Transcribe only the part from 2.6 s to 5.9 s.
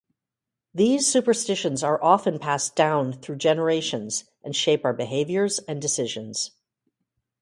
down through generations and shape our behaviors and